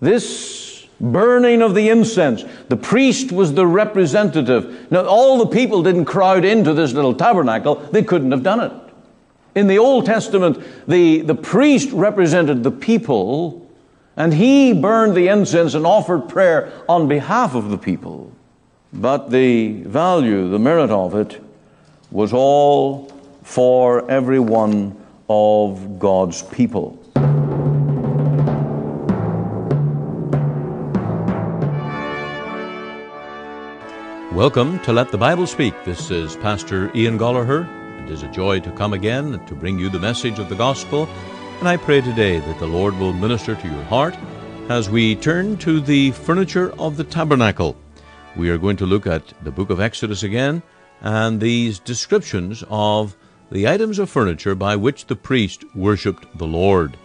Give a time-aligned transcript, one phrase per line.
[0.00, 4.90] This burning of the incense, the priest was the representative.
[4.90, 8.72] Now, all the people didn't crowd into this little tabernacle, they couldn't have done it.
[9.54, 13.70] In the Old Testament, the, the priest represented the people,
[14.16, 18.32] and he burned the incense and offered prayer on behalf of the people.
[18.92, 21.42] But the value, the merit of it,
[22.10, 23.10] was all
[23.42, 24.96] for every one
[25.28, 26.98] of God's people.
[34.36, 35.72] Welcome to Let the Bible Speak.
[35.86, 37.66] This is Pastor Ian Goligher.
[38.04, 41.08] It is a joy to come again to bring you the message of the gospel.
[41.58, 44.14] And I pray today that the Lord will minister to your heart
[44.68, 47.78] as we turn to the furniture of the tabernacle.
[48.36, 50.62] We are going to look at the book of Exodus again
[51.00, 53.16] and these descriptions of
[53.50, 56.98] the items of furniture by which the priest worshipped the Lord.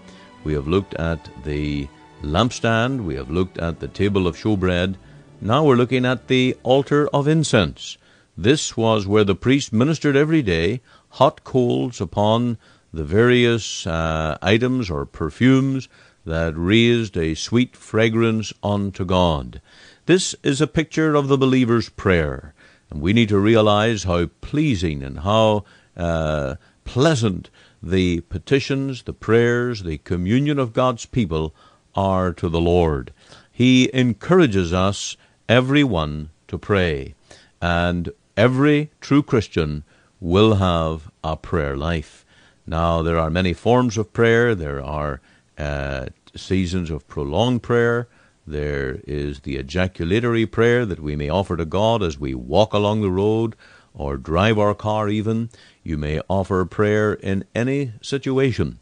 [0.44, 1.88] We have looked at the
[2.24, 4.98] lampstand, we have looked at the table of showbread,
[5.42, 7.98] now we're looking at the altar of incense.
[8.38, 12.58] This was where the priest ministered every day hot coals upon
[12.94, 15.90] the various uh, items or perfumes
[16.26, 19.62] that raised a sweet fragrance unto God.
[20.06, 22.54] This is a picture of the believer's prayer,
[22.90, 25.64] and we need to realize how pleasing and how
[25.98, 27.50] uh, pleasant
[27.82, 31.56] the petitions, the prayers, the communion of God's people
[31.96, 33.12] are to the Lord.
[33.52, 35.18] He encourages us
[35.52, 37.14] everyone to pray.
[37.62, 39.84] And every true Christian
[40.22, 42.26] will have a prayer life.
[42.66, 44.56] Now, there are many forms of prayer.
[44.56, 45.20] There are
[45.58, 48.08] uh, seasons of prolonged prayer.
[48.48, 53.02] There is the ejaculatory prayer that we may offer to God as we walk along
[53.02, 53.58] the road
[53.94, 55.50] or drive our car, even.
[55.84, 58.80] You may offer prayer in any situation.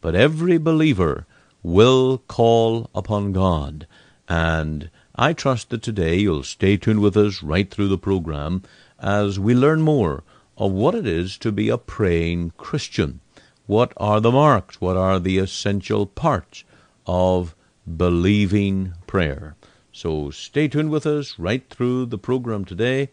[0.00, 1.26] But every believer
[1.64, 3.88] will call upon God.
[4.28, 8.62] And I trust that today you'll stay tuned with us right through the program
[8.98, 10.24] as we learn more
[10.56, 13.20] of what it is to be a praying Christian.
[13.66, 14.80] What are the marks?
[14.80, 16.64] What are the essential parts
[17.06, 17.54] of
[17.96, 19.54] believing prayer?
[19.92, 23.10] So stay tuned with us right through the program today,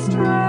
[0.04, 0.44] strength.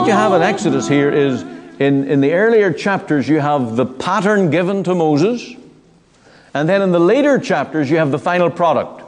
[0.00, 1.42] What you have in Exodus here is
[1.78, 5.54] in, in the earlier chapters, you have the pattern given to Moses,
[6.54, 9.02] and then in the later chapters, you have the final product.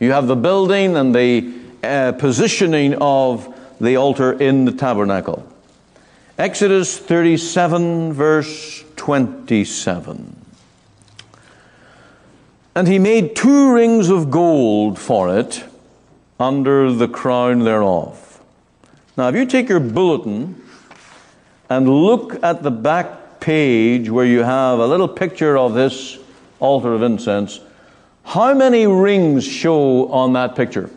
[0.00, 1.52] You have the building and the
[1.82, 5.46] uh, positioning of the altar in the tabernacle.
[6.38, 10.34] Exodus 37, verse 27.
[12.74, 15.62] And he made two rings of gold for it
[16.40, 18.33] under the crown thereof.
[19.16, 20.60] Now, if you take your bulletin
[21.70, 26.18] and look at the back page where you have a little picture of this
[26.58, 27.60] altar of incense,
[28.24, 30.90] how many rings show on that picture?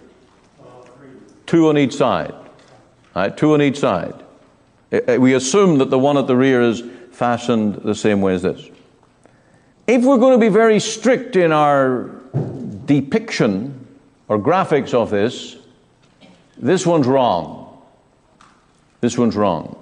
[1.45, 2.33] Two on each side.
[3.15, 4.13] Right, two on each side.
[4.91, 8.35] Eh, eh, we assume that the one at the rear is fastened the same way
[8.35, 8.69] as this.
[9.85, 12.09] If we're going to be very strict in our
[12.85, 13.87] depiction
[14.27, 15.57] or graphics of this,
[16.57, 17.66] this one's wrong.
[19.01, 19.75] This one's wrong.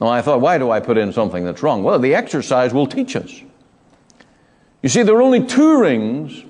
[0.00, 1.82] Now, I thought, why do I put in something that's wrong?
[1.82, 3.40] Well, the exercise will teach us.
[4.82, 6.44] You see, there were only two rings,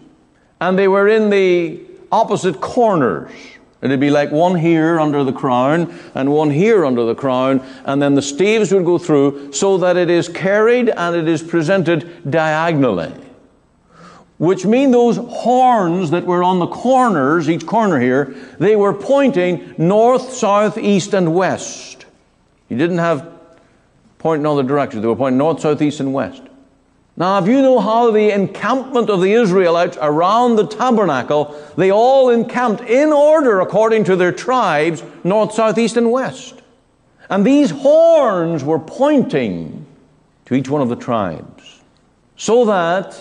[0.60, 1.80] and they were in the
[2.10, 3.30] opposite corners.
[3.82, 8.00] It'd be like one here under the crown and one here under the crown, and
[8.00, 12.30] then the staves would go through so that it is carried and it is presented
[12.30, 13.12] diagonally.
[14.42, 19.72] Which mean those horns that were on the corners, each corner here, they were pointing
[19.78, 22.06] north, south, east, and west.
[22.68, 23.30] You didn't have
[24.18, 26.42] pointing other directions, they were pointing north, south, east, and west.
[27.16, 32.28] Now, if you know how the encampment of the Israelites around the tabernacle, they all
[32.30, 36.62] encamped in order according to their tribes, north, south, east, and west.
[37.30, 39.86] And these horns were pointing
[40.46, 41.80] to each one of the tribes.
[42.36, 43.16] So that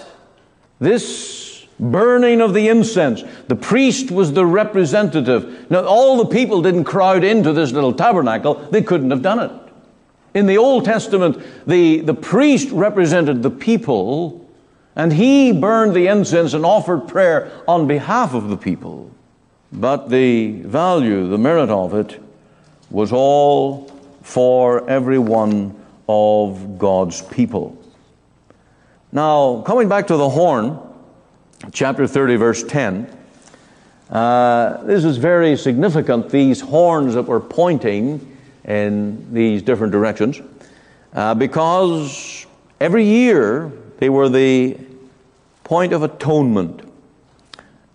[0.81, 5.71] this burning of the incense, the priest was the representative.
[5.71, 9.51] Now, all the people didn't crowd into this little tabernacle, they couldn't have done it.
[10.33, 14.49] In the Old Testament, the, the priest represented the people,
[14.95, 19.11] and he burned the incense and offered prayer on behalf of the people.
[19.71, 22.21] But the value, the merit of it,
[22.89, 23.89] was all
[24.21, 25.75] for every one
[26.09, 27.80] of God's people.
[29.13, 30.79] Now, coming back to the horn,
[31.73, 33.17] chapter 30, verse 10,
[34.09, 36.29] uh, this is very significant.
[36.29, 40.39] These horns that were pointing in these different directions
[41.13, 42.45] uh, because
[42.79, 44.77] every year they were the
[45.65, 46.81] point of atonement.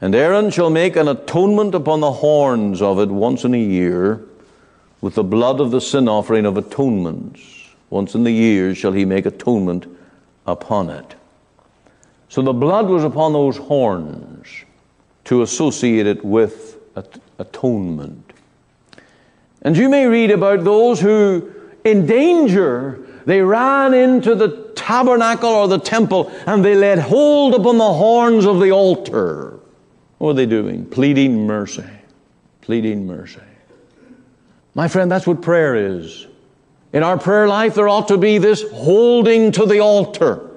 [0.02, 4.22] And Aaron shall make an atonement upon the horns of it once in a year
[5.00, 7.40] with the blood of the sin offering of atonements.
[7.88, 9.95] Once in the year shall he make atonement
[10.46, 11.14] upon it.
[12.28, 14.48] So the blood was upon those horns
[15.24, 16.78] to associate it with
[17.38, 18.32] atonement.
[19.62, 21.52] And you may read about those who,
[21.84, 27.78] in danger, they ran into the tabernacle or the temple and they laid hold upon
[27.78, 29.58] the horns of the altar.
[30.18, 30.86] What were they doing?
[30.86, 31.84] Pleading mercy.
[32.60, 33.40] Pleading mercy.
[34.74, 36.26] My friend, that's what prayer is.
[36.92, 40.50] In our prayer life, there ought to be this holding to the altar,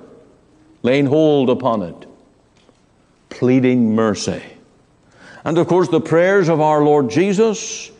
[0.84, 2.06] laying hold upon it,
[3.30, 4.44] pleading mercy.
[5.44, 7.92] And of course, the prayers of our Lord Jesus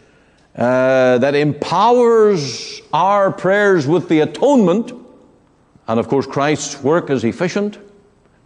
[0.56, 4.92] uh, that empowers our prayers with the atonement.
[5.88, 7.78] And of course, Christ's work is efficient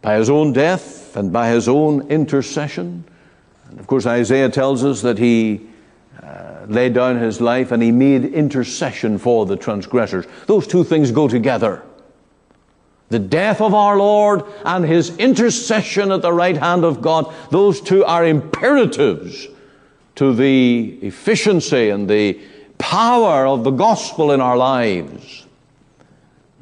[0.01, 3.03] by his own death and by his own intercession.
[3.69, 5.61] And of course, Isaiah tells us that he
[6.21, 10.25] uh, laid down his life and he made intercession for the transgressors.
[10.45, 11.83] Those two things go together.
[13.09, 17.81] The death of our Lord and his intercession at the right hand of God, those
[17.81, 19.47] two are imperatives
[20.15, 22.39] to the efficiency and the
[22.77, 25.45] power of the gospel in our lives.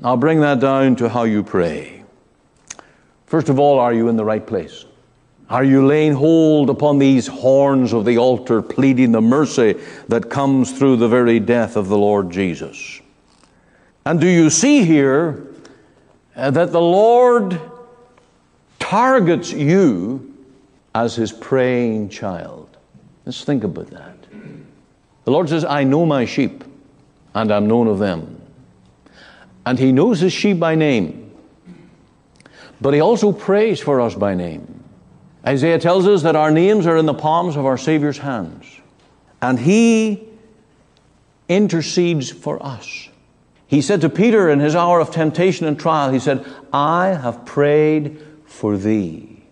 [0.03, 2.03] I'll bring that down to how you pray.
[3.27, 4.85] First of all, are you in the right place?
[5.51, 9.77] Are you laying hold upon these horns of the altar, pleading the mercy
[10.07, 13.01] that comes through the very death of the Lord Jesus?
[14.05, 15.45] And do you see here
[16.37, 17.59] uh, that the Lord
[18.79, 20.33] targets you
[20.95, 22.77] as his praying child?
[23.25, 24.15] Let's think about that.
[25.25, 26.63] The Lord says, I know my sheep,
[27.35, 28.41] and I'm known of them.
[29.65, 31.33] And He knows His sheep by name.
[32.79, 34.70] But He also prays for us by name.
[35.45, 38.65] Isaiah tells us that our names are in the palms of our Savior's hands.
[39.41, 40.27] And He
[41.49, 43.09] intercedes for us.
[43.67, 47.45] He said to Peter in his hour of temptation and trial, He said, I have
[47.45, 49.43] prayed for thee.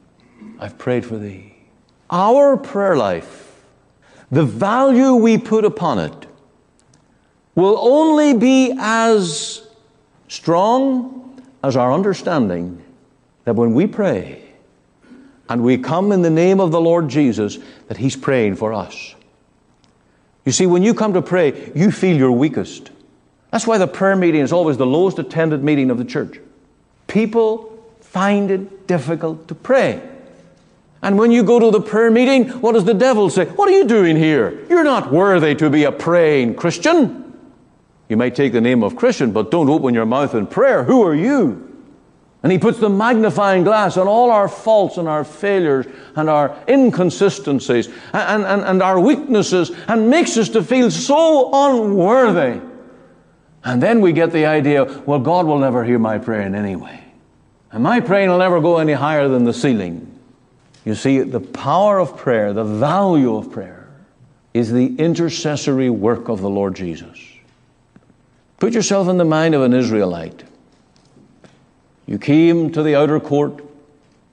[0.59, 1.55] I've prayed for thee.
[2.09, 3.49] Our prayer life
[4.31, 6.27] the value we put upon it
[7.55, 9.67] will only be as
[10.27, 12.83] strong as our understanding
[13.45, 14.43] that when we pray
[15.49, 19.15] and we come in the name of the Lord Jesus, that He's praying for us.
[20.45, 22.91] You see, when you come to pray, you feel your weakest.
[23.51, 26.39] That's why the prayer meeting is always the lowest attended meeting of the church.
[27.07, 30.01] People find it difficult to pray.
[31.01, 33.45] And when you go to the prayer meeting, what does the devil say?
[33.45, 34.65] What are you doing here?
[34.69, 37.33] You're not worthy to be a praying Christian.
[38.09, 40.83] You may take the name of Christian, but don't open your mouth in prayer.
[40.83, 41.68] Who are you?
[42.41, 46.57] And he puts the magnifying glass on all our faults and our failures and our
[46.69, 52.61] inconsistencies and, and, and our weaknesses and makes us to feel so unworthy.
[53.63, 57.03] And then we get the idea, well, God will never hear my praying anyway.
[57.73, 60.05] And my praying will never go any higher than the ceiling.
[60.85, 63.89] You see, the power of prayer, the value of prayer,
[64.53, 67.19] is the intercessory work of the Lord Jesus.
[68.59, 70.43] Put yourself in the mind of an Israelite.
[72.09, 73.63] You came to the outer court,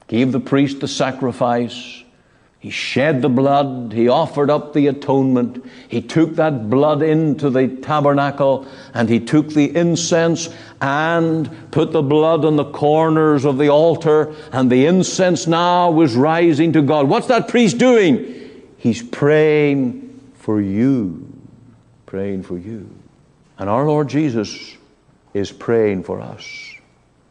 [0.08, 2.04] gave the priest the sacrifice,
[2.58, 7.68] he shed the blood, he offered up the atonement, he took that blood into the
[7.68, 10.48] tabernacle, and he took the incense
[10.80, 16.16] and put the blood on the corners of the altar, and the incense now was
[16.16, 17.10] rising to God.
[17.10, 18.64] What's that priest doing?
[18.78, 21.30] He's praying for you.
[22.06, 22.88] Praying for you.
[23.58, 24.78] And our Lord Jesus
[25.34, 26.75] is praying for us.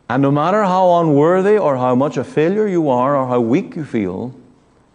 [0.09, 3.75] And no matter how unworthy or how much a failure you are or how weak
[3.75, 4.35] you feel,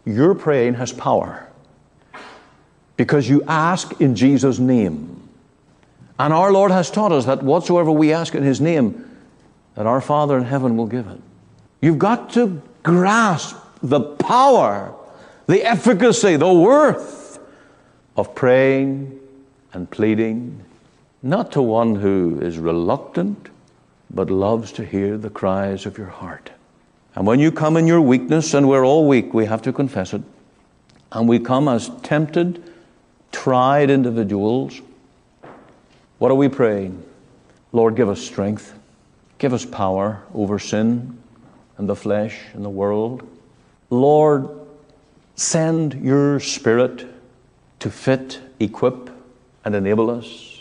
[0.04, 1.48] your praying has power.
[2.96, 5.28] Because you ask in Jesus' name.
[6.18, 9.10] And our Lord has taught us that whatsoever we ask in His name,
[9.74, 11.20] that our Father in heaven will give it.
[11.80, 14.94] You've got to grasp the power,
[15.46, 17.40] the efficacy, the worth
[18.16, 19.18] of praying
[19.72, 20.62] and pleading,
[21.22, 23.48] not to one who is reluctant,
[24.12, 26.50] but loves to hear the cries of your heart.
[27.14, 30.14] And when you come in your weakness, and we're all weak, we have to confess
[30.14, 30.22] it,
[31.12, 32.62] and we come as tempted,
[33.32, 34.80] tried individuals,
[36.18, 37.02] what are we praying?
[37.72, 38.74] Lord, give us strength.
[39.38, 41.16] Give us power over sin
[41.78, 43.26] and the flesh and the world.
[43.88, 44.48] Lord,
[45.34, 47.06] send your Spirit
[47.78, 49.08] to fit, equip,
[49.64, 50.60] and enable us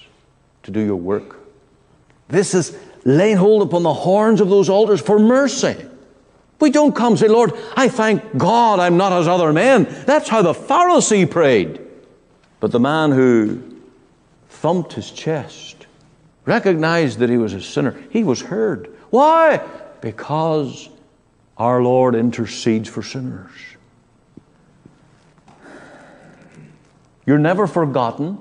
[0.63, 1.36] to do your work.
[2.29, 5.75] This is laying hold upon the horns of those altars for mercy.
[6.60, 9.86] We don't come say, Lord, I thank God I'm not as other men.
[10.06, 11.79] That's how the Pharisee prayed.
[12.60, 13.62] But the man who
[14.50, 15.88] thumped his chest
[16.46, 17.98] recognized that he was a sinner.
[18.10, 18.94] He was heard.
[19.10, 19.65] Why?
[20.01, 20.89] Because
[21.58, 23.51] our Lord intercedes for sinners.
[27.25, 28.39] You're never forgotten.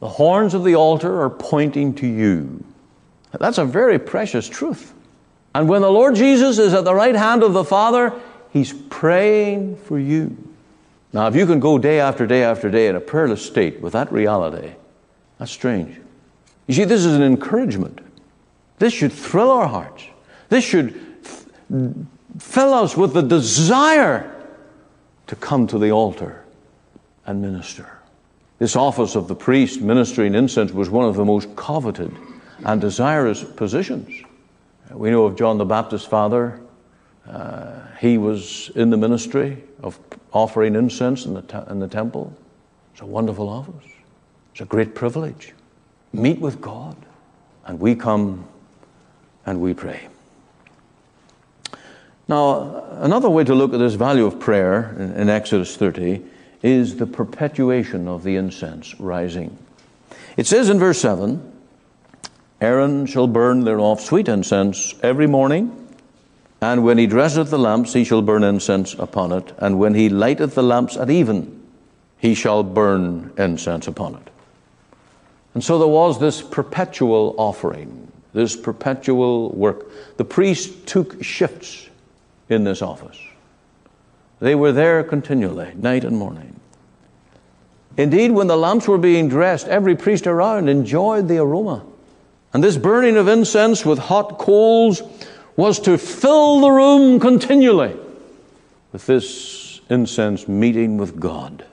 [0.00, 2.64] The horns of the altar are pointing to you.
[3.38, 4.92] That's a very precious truth.
[5.54, 8.12] And when the Lord Jesus is at the right hand of the Father,
[8.52, 10.36] He's praying for you.
[11.12, 13.92] Now, if you can go day after day after day in a prayerless state with
[13.92, 14.72] that reality,
[15.38, 16.00] that's strange.
[16.66, 18.00] You see, this is an encouragement.
[18.78, 20.04] This should thrill our hearts.
[20.48, 21.00] This should
[22.38, 24.30] fill us with the desire
[25.26, 26.44] to come to the altar
[27.26, 27.98] and minister.
[28.58, 32.14] This office of the priest ministering incense was one of the most coveted
[32.64, 34.22] and desirous positions.
[34.90, 36.60] We know of John the Baptist's father.
[37.28, 39.98] Uh, he was in the ministry of
[40.32, 42.34] offering incense in the, te- in the temple.
[42.92, 43.90] It's a wonderful office.
[44.52, 45.52] It's a great privilege.
[46.12, 46.96] Meet with God,
[47.66, 48.46] and we come
[49.46, 50.08] and we pray.
[52.28, 56.24] Now, another way to look at this value of prayer in, in Exodus 30
[56.62, 59.58] is the perpetuation of the incense rising.
[60.36, 61.53] It says in verse 7
[62.64, 65.86] Aaron shall burn thereof sweet incense every morning,
[66.62, 70.08] and when he dresseth the lamps, he shall burn incense upon it, and when he
[70.08, 71.62] lighteth the lamps at even,
[72.16, 74.30] he shall burn incense upon it.
[75.52, 80.16] And so there was this perpetual offering, this perpetual work.
[80.16, 81.90] The priests took shifts
[82.48, 83.20] in this office.
[84.40, 86.58] They were there continually, night and morning.
[87.98, 91.84] Indeed, when the lamps were being dressed, every priest around enjoyed the aroma.
[92.54, 95.02] And this burning of incense with hot coals
[95.56, 97.96] was to fill the room continually
[98.92, 101.66] with this incense meeting with God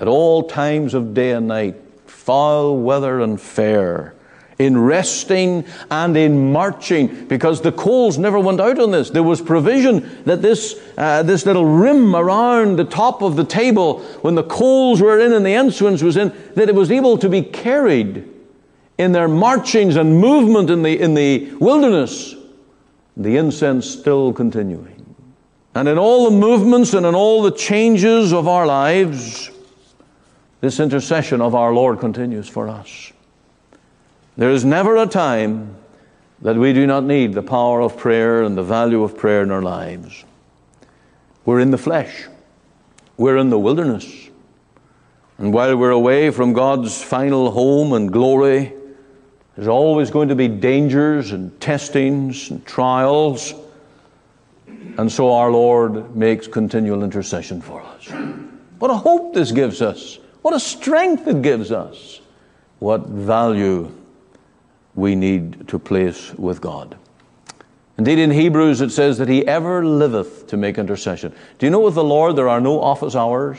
[0.00, 1.76] at all times of day and night,
[2.06, 4.14] foul weather and fair,
[4.58, 9.10] in resting and in marching, because the coals never went out on this.
[9.10, 14.00] There was provision that this, uh, this little rim around the top of the table,
[14.22, 17.28] when the coals were in and the incense was in, that it was able to
[17.28, 18.33] be carried
[18.98, 22.34] in their marchings and movement in the, in the wilderness,
[23.16, 25.14] the incense still continuing.
[25.74, 29.50] And in all the movements and in all the changes of our lives,
[30.60, 33.12] this intercession of our Lord continues for us.
[34.36, 35.76] There is never a time
[36.42, 39.50] that we do not need the power of prayer and the value of prayer in
[39.50, 40.24] our lives.
[41.44, 42.26] We're in the flesh,
[43.16, 44.28] we're in the wilderness.
[45.38, 48.72] And while we're away from God's final home and glory,
[49.56, 53.54] there's always going to be dangers and testings and trials.
[54.66, 58.08] And so our Lord makes continual intercession for us.
[58.78, 60.18] What a hope this gives us.
[60.42, 62.20] What a strength it gives us.
[62.80, 63.92] What value
[64.94, 66.96] we need to place with God.
[67.96, 71.32] Indeed, in Hebrews it says that he ever liveth to make intercession.
[71.58, 73.58] Do you know with the Lord there are no office hours?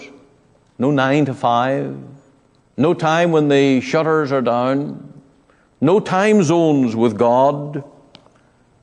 [0.78, 1.98] No nine to five?
[2.78, 5.15] No time when the shutters are down?
[5.82, 7.84] No time zones with God?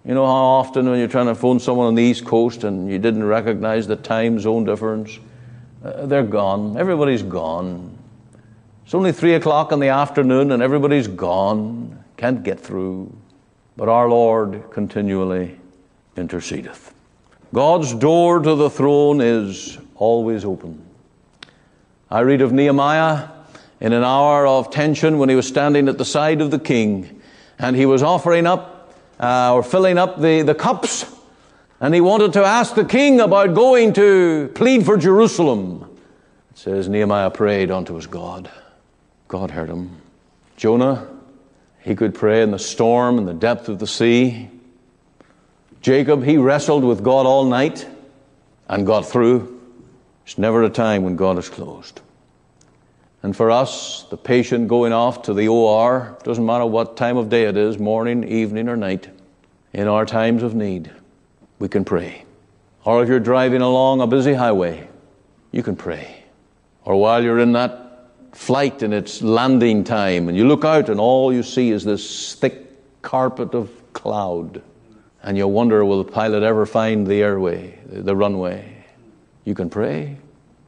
[0.04, 2.90] You know how often when you're trying to phone someone on the East Coast and
[2.90, 5.18] you didn't recognize the time zone difference?
[5.84, 6.76] Uh, they're gone.
[6.76, 7.96] Everybody's gone.
[8.84, 12.02] It's only three o'clock in the afternoon and everybody's gone.
[12.16, 13.16] Can't get through.
[13.76, 15.58] But our Lord continually
[16.16, 16.92] intercedeth.
[17.54, 20.84] God's door to the throne is always open.
[22.10, 23.28] I read of Nehemiah
[23.82, 27.20] in an hour of tension when he was standing at the side of the king
[27.58, 31.04] and he was offering up uh, or filling up the, the cups
[31.80, 35.98] and he wanted to ask the king about going to plead for Jerusalem.
[36.52, 38.50] It says Nehemiah prayed unto his God.
[39.28, 40.00] God heard him.
[40.56, 41.08] Jonah
[41.82, 44.48] he could pray in the storm and the depth of the sea.
[45.80, 47.86] Jacob, he wrestled with God all night
[48.68, 49.60] and got through.
[50.24, 52.00] There's never a time when God is closed.
[53.22, 57.28] And for us, the patient going off to the OR, doesn't matter what time of
[57.28, 59.08] day it is, morning, evening, or night,
[59.72, 60.90] in our times of need,
[61.58, 62.24] we can pray.
[62.84, 64.88] Or if you're driving along a busy highway,
[65.52, 66.24] you can pray.
[66.84, 70.98] Or while you're in that flight and it's landing time, and you look out and
[70.98, 74.62] all you see is this thick carpet of cloud,
[75.22, 78.84] and you wonder, will the pilot ever find the airway, the runway?
[79.44, 80.16] You can pray.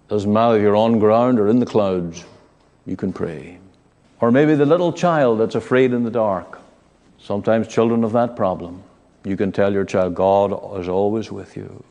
[0.09, 2.25] Doesn't matter if you're on ground or in the clouds,
[2.87, 3.59] you can pray.
[4.21, 6.61] Or maybe the little child that's afraid in the dark.
[7.19, 8.83] Sometimes children have that problem.
[9.25, 11.83] You can tell your child, God is always with you.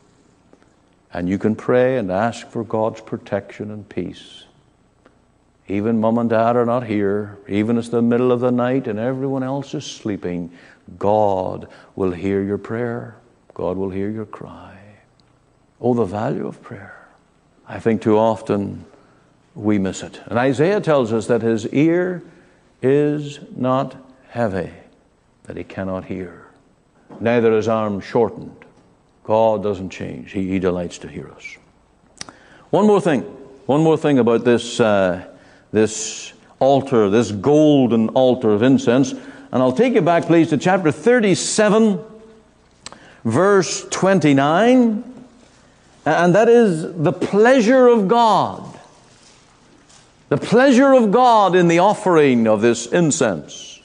[1.12, 4.44] And you can pray and ask for God's protection and peace.
[5.68, 7.38] Even mom and dad are not here.
[7.48, 10.50] Even it's the middle of the night and everyone else is sleeping.
[10.98, 13.16] God will hear your prayer.
[13.54, 14.76] God will hear your cry.
[15.80, 17.08] Oh, the value of prayer.
[17.66, 18.84] I think too often
[19.54, 20.20] we miss it.
[20.26, 22.22] And Isaiah tells us that his ear
[22.82, 23.96] is not
[24.28, 24.70] heavy,
[25.44, 26.46] that he cannot hear.
[27.20, 28.56] Neither his arm shortened.
[29.24, 31.56] God doesn't change, he, he delights to hear us.
[32.70, 33.22] One more thing.
[33.66, 34.80] One more thing about this.
[34.80, 35.26] Uh,
[35.74, 39.12] this altar, this golden altar of incense.
[39.12, 41.98] And I'll take you back, please, to chapter 37,
[43.24, 45.04] verse 29.
[46.06, 48.73] And that is the pleasure of God.
[50.34, 53.80] The pleasure of God in the offering of this incense.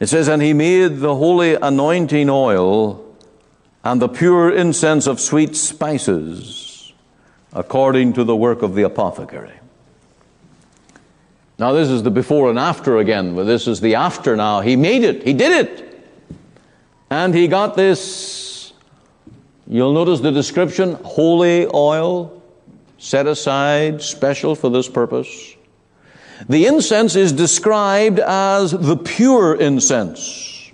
[0.00, 3.14] It says, And he made the holy anointing oil
[3.84, 6.94] and the pure incense of sweet spices,
[7.52, 9.52] according to the work of the apothecary.
[11.58, 14.62] Now, this is the before and after again, but this is the after now.
[14.62, 16.08] He made it, he did it.
[17.10, 18.72] And he got this,
[19.66, 22.42] you'll notice the description holy oil,
[22.96, 25.56] set aside, special for this purpose.
[26.48, 30.70] The incense is described as the pure incense.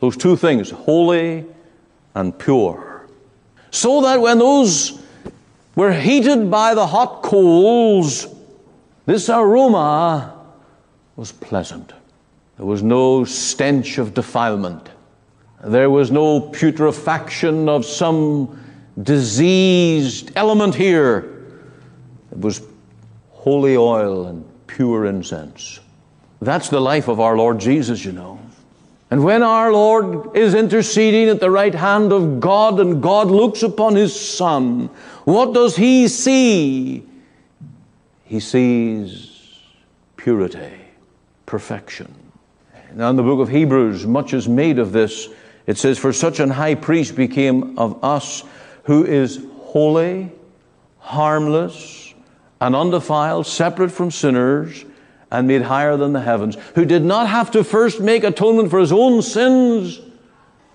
[0.00, 1.44] Those two things, holy
[2.14, 3.06] and pure.
[3.70, 5.00] So that when those
[5.76, 8.26] were heated by the hot coals,
[9.06, 10.34] this aroma
[11.16, 11.92] was pleasant.
[12.56, 14.90] There was no stench of defilement.
[15.64, 18.62] There was no putrefaction of some
[19.02, 21.44] diseased element here.
[22.30, 22.62] It was
[23.30, 24.44] holy oil and
[24.76, 25.80] pure incense.
[26.40, 28.40] That's the life of our Lord Jesus, you know.
[29.10, 33.62] And when our Lord is interceding at the right hand of God and God looks
[33.62, 34.86] upon his Son,
[35.24, 37.04] what does he see?
[38.32, 39.60] he sees
[40.16, 40.72] purity,
[41.44, 42.14] perfection.
[42.94, 45.28] Now, in the book of Hebrews, much is made of this.
[45.66, 48.42] It says, For such an high priest became of us
[48.84, 50.32] who is holy,
[50.98, 52.11] harmless,
[52.62, 54.84] and undefiled, separate from sinners,
[55.32, 58.78] and made higher than the heavens, who did not have to first make atonement for
[58.78, 60.00] his own sins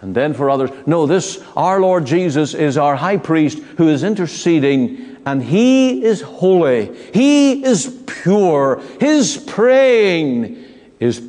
[0.01, 0.69] and then for others.
[0.85, 6.19] No, this, our Lord Jesus, is our high priest who is interceding and he is
[6.19, 6.93] holy.
[7.13, 8.81] He is pure.
[8.99, 10.65] His praying
[10.99, 11.21] is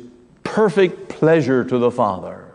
[0.43, 2.53] perfect pleasure to the Father.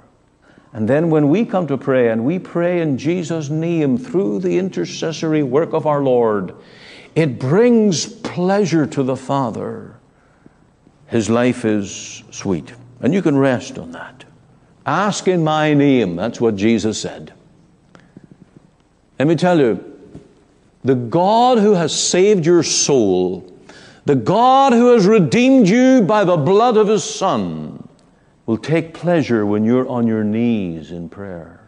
[0.74, 4.58] And then when we come to pray and we pray in Jesus' name through the
[4.58, 6.54] intercessory work of our Lord,
[7.14, 9.96] it brings pleasure to the Father.
[11.06, 12.74] His life is sweet.
[13.00, 14.24] And you can rest on that.
[14.86, 16.16] Ask in my name.
[16.16, 17.32] That's what Jesus said.
[19.18, 19.92] Let me tell you,
[20.82, 23.50] the God who has saved your soul,
[24.04, 27.88] the God who has redeemed you by the blood of his Son,
[28.46, 31.63] will take pleasure when you're on your knees in prayer.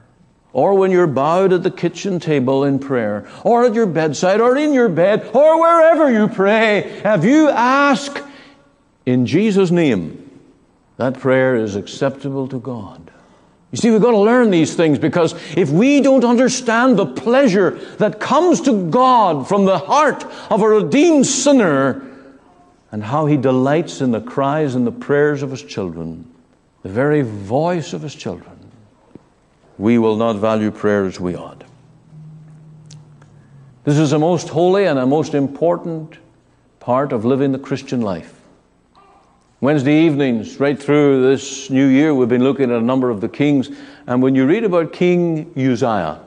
[0.56, 4.56] Or when you're bowed at the kitchen table in prayer, or at your bedside, or
[4.56, 8.22] in your bed, or wherever you pray, have you asked
[9.04, 10.30] in Jesus' name,
[10.96, 13.10] that prayer is acceptable to God.
[13.70, 17.72] You see, we've got to learn these things because if we don't understand the pleasure
[17.98, 22.02] that comes to God from the heart of a redeemed sinner
[22.90, 26.32] and how he delights in the cries and the prayers of his children,
[26.82, 28.55] the very voice of his children,
[29.78, 31.64] we will not value prayer as we ought.
[33.84, 36.18] This is a most holy and a most important
[36.80, 38.40] part of living the Christian life.
[39.60, 43.28] Wednesday evenings, right through this new year, we've been looking at a number of the
[43.28, 43.70] kings.
[44.06, 46.20] And when you read about King Uzziah,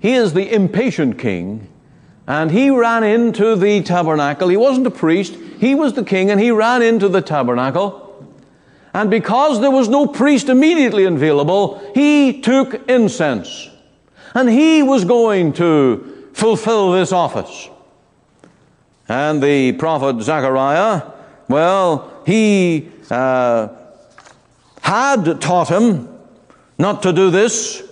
[0.00, 1.68] he is the impatient king,
[2.26, 4.48] and he ran into the tabernacle.
[4.48, 7.99] He wasn't a priest, he was the king, and he ran into the tabernacle.
[8.92, 13.68] And because there was no priest immediately available, he took incense.
[14.34, 17.68] And he was going to fulfill this office.
[19.08, 21.02] And the prophet Zechariah
[21.50, 23.68] well, he uh,
[24.82, 26.08] had taught him
[26.78, 27.82] not to do this.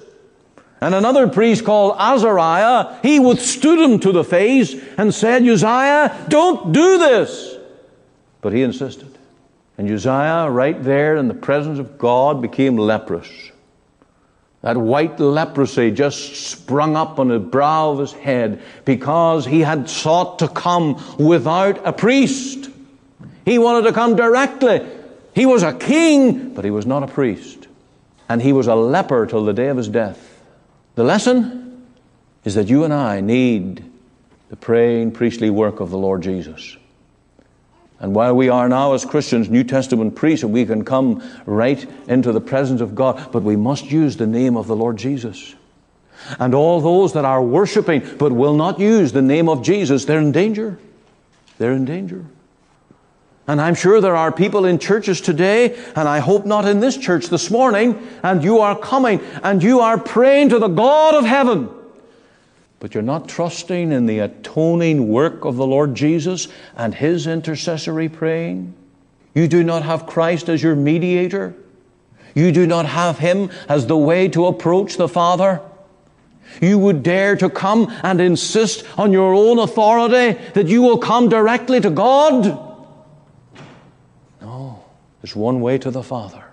[0.81, 6.71] And another priest called Azariah, he withstood him to the face and said, Uzziah, don't
[6.71, 7.57] do this.
[8.43, 9.18] But he insisted.
[9.79, 13.29] And Uzziah, right there in the presence of God, became leprous.
[14.63, 19.89] That white leprosy just sprung up on the brow of his head because he had
[19.89, 22.69] sought to come without a priest.
[23.45, 24.85] He wanted to come directly.
[25.33, 27.69] He was a king, but he was not a priest.
[28.29, 30.43] And he was a leper till the day of his death.
[30.97, 31.87] The lesson
[32.45, 33.85] is that you and I need
[34.49, 36.77] the praying priestly work of the Lord Jesus.
[38.01, 41.85] And while we are now, as Christians, New Testament priests, and we can come right
[42.07, 45.55] into the presence of God, but we must use the name of the Lord Jesus.
[46.39, 50.21] And all those that are worshiping but will not use the name of Jesus, they're
[50.21, 50.79] in danger.
[51.59, 52.25] They're in danger.
[53.49, 56.97] And I'm sure there are people in churches today, and I hope not in this
[56.97, 61.25] church this morning, and you are coming and you are praying to the God of
[61.25, 61.71] heaven.
[62.81, 68.09] But you're not trusting in the atoning work of the Lord Jesus and His intercessory
[68.09, 68.75] praying.
[69.35, 71.55] You do not have Christ as your mediator.
[72.35, 75.61] You do not have Him as the way to approach the Father.
[76.63, 81.29] You would dare to come and insist on your own authority that you will come
[81.29, 82.45] directly to God.
[84.41, 84.85] No,
[85.21, 86.45] there's one way to the Father.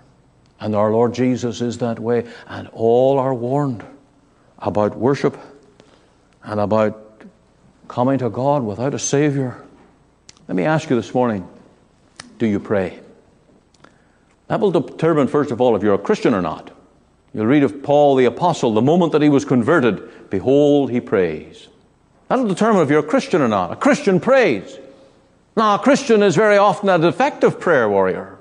[0.59, 2.25] And our Lord Jesus is that way.
[2.47, 3.85] And all are warned
[4.57, 5.37] about worship
[6.45, 7.23] and about
[7.87, 9.61] coming to God without a Savior.
[10.47, 11.47] Let me ask you this morning
[12.37, 12.99] do you pray?
[14.47, 16.71] That will determine, first of all, if you're a Christian or not.
[17.33, 21.67] You'll read of Paul the Apostle, the moment that he was converted, behold, he prays.
[22.27, 23.71] That'll determine if you're a Christian or not.
[23.71, 24.77] A Christian prays.
[25.57, 28.37] Now, a Christian is very often a defective prayer warrior.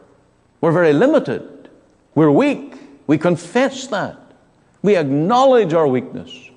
[0.60, 1.68] We're very limited.
[2.14, 2.74] We're weak.
[3.06, 4.18] We confess that.
[4.82, 6.50] We acknowledge our weakness.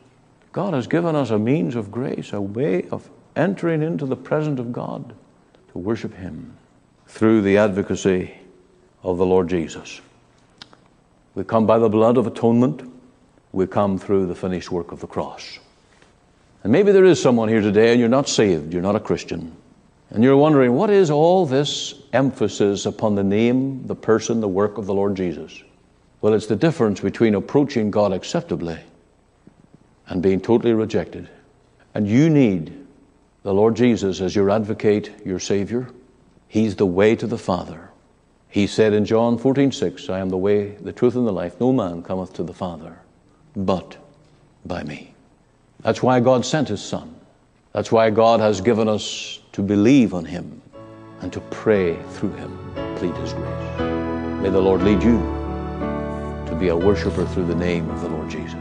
[0.58, 4.60] God has given us a means of grace, a way of entering into the presence
[4.60, 5.14] of God
[5.72, 6.58] to worship Him
[7.06, 8.34] through the advocacy
[9.04, 10.02] of the Lord Jesus.
[11.36, 12.92] We come by the blood of atonement.
[13.52, 15.60] We come through the finished work of the cross.
[16.64, 19.56] And maybe there is someone here today and you're not saved, you're not a Christian.
[20.10, 24.80] And you're wondering, what is all this emphasis upon the name, the person, the work
[24.80, 25.62] of the Lord Jesus?
[26.22, 28.80] Well, it's the difference between approaching God acceptably
[30.08, 31.30] and being totally rejected.
[31.94, 32.86] And you need
[33.44, 35.90] the Lord Jesus as your advocate, your Savior.
[36.48, 37.90] He's the way to the Father.
[38.50, 41.60] He said in John 14, 6, I am the way, the truth, and the life.
[41.60, 42.98] No man cometh to the Father
[43.58, 43.98] but
[44.66, 45.14] by me.
[45.82, 47.14] That's why God sent His Son.
[47.74, 50.62] That's why God has given us to believe on Him
[51.22, 52.58] and to pray through Him,
[52.98, 53.80] plead His grace.
[54.42, 55.18] May the Lord lead you
[56.48, 58.57] to be a worshiper through the name of the Lord Jesus.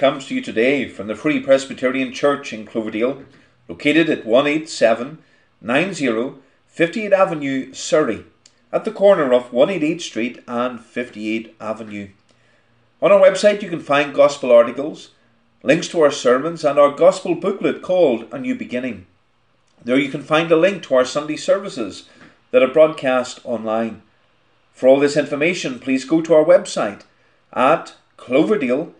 [0.00, 3.22] Comes to you today from the Free Presbyterian Church in Cloverdale,
[3.68, 8.24] located at 18790 58 Avenue, Surrey,
[8.72, 12.08] at the corner of 188 Street and 58 Avenue.
[13.02, 15.10] On our website, you can find gospel articles,
[15.62, 19.04] links to our sermons, and our gospel booklet called A New Beginning.
[19.84, 22.08] There you can find a link to our Sunday services
[22.52, 24.00] that are broadcast online.
[24.72, 27.02] For all this information, please go to our website
[27.52, 27.96] at